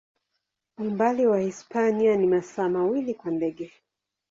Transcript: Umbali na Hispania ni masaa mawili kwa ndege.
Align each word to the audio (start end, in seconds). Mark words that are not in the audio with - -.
Umbali 0.77 1.25
na 1.25 1.37
Hispania 1.39 2.15
ni 2.17 2.27
masaa 2.27 2.69
mawili 2.69 3.13
kwa 3.13 3.31
ndege. 3.31 3.71